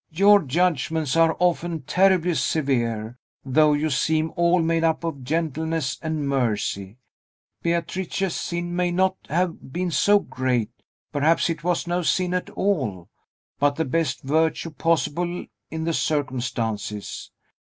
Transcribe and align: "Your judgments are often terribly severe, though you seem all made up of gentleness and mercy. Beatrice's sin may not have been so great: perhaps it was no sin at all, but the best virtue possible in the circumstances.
"Your 0.09 0.41
judgments 0.41 1.15
are 1.15 1.37
often 1.37 1.83
terribly 1.83 2.33
severe, 2.33 3.19
though 3.45 3.73
you 3.73 3.91
seem 3.91 4.31
all 4.35 4.59
made 4.59 4.83
up 4.83 5.03
of 5.03 5.23
gentleness 5.23 5.99
and 6.01 6.27
mercy. 6.27 6.97
Beatrice's 7.61 8.33
sin 8.33 8.75
may 8.75 8.89
not 8.89 9.15
have 9.29 9.71
been 9.71 9.91
so 9.91 10.17
great: 10.17 10.71
perhaps 11.11 11.51
it 11.51 11.63
was 11.63 11.85
no 11.85 12.01
sin 12.01 12.33
at 12.33 12.49
all, 12.49 13.09
but 13.59 13.75
the 13.75 13.85
best 13.85 14.23
virtue 14.23 14.71
possible 14.71 15.45
in 15.69 15.83
the 15.83 15.93
circumstances. 15.93 17.29